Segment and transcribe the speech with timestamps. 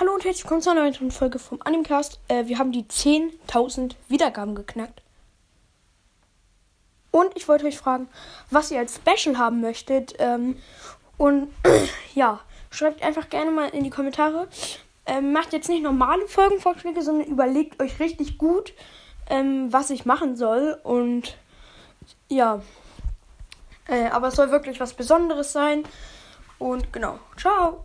[0.00, 2.20] Hallo und herzlich willkommen zu einer weiteren Folge vom Animcast.
[2.28, 5.02] Äh, wir haben die 10.000 Wiedergaben geknackt.
[7.10, 8.08] Und ich wollte euch fragen,
[8.50, 10.14] was ihr als Special haben möchtet.
[10.18, 10.56] Ähm,
[11.18, 11.52] und
[12.14, 12.40] ja,
[12.70, 14.48] schreibt einfach gerne mal in die Kommentare.
[15.04, 18.72] Ähm, macht jetzt nicht normale Folgenvorschläge, sondern überlegt euch richtig gut,
[19.28, 20.80] ähm, was ich machen soll.
[20.82, 21.36] Und
[22.30, 22.62] ja,
[23.86, 25.84] äh, aber es soll wirklich was Besonderes sein.
[26.58, 27.84] Und genau, ciao.